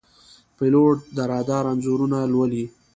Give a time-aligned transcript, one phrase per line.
[0.57, 2.65] پیلوټ د رادار انځورونه لولي.